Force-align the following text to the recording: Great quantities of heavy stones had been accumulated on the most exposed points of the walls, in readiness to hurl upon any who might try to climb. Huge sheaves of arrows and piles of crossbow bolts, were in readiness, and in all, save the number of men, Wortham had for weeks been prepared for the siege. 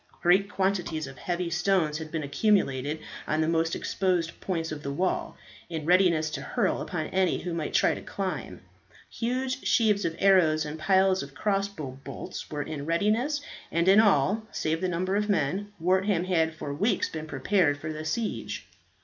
Great 0.23 0.49
quantities 0.49 1.05
of 1.05 1.19
heavy 1.19 1.51
stones 1.51 1.99
had 1.99 2.11
been 2.11 2.23
accumulated 2.23 2.97
on 3.27 3.39
the 3.39 3.47
most 3.47 3.75
exposed 3.75 4.41
points 4.41 4.71
of 4.71 4.81
the 4.81 4.91
walls, 4.91 5.35
in 5.69 5.85
readiness 5.85 6.31
to 6.31 6.41
hurl 6.41 6.81
upon 6.81 7.05
any 7.09 7.41
who 7.43 7.53
might 7.53 7.71
try 7.71 7.93
to 7.93 8.01
climb. 8.01 8.61
Huge 9.11 9.63
sheaves 9.67 10.03
of 10.03 10.15
arrows 10.17 10.65
and 10.65 10.79
piles 10.79 11.21
of 11.21 11.35
crossbow 11.35 11.99
bolts, 12.03 12.49
were 12.49 12.63
in 12.63 12.87
readiness, 12.87 13.41
and 13.71 13.87
in 13.87 13.99
all, 13.99 14.41
save 14.51 14.81
the 14.81 14.89
number 14.89 15.15
of 15.15 15.29
men, 15.29 15.71
Wortham 15.79 16.23
had 16.23 16.55
for 16.55 16.73
weeks 16.73 17.07
been 17.07 17.27
prepared 17.27 17.77
for 17.77 17.93
the 17.93 18.03
siege. 18.03 18.65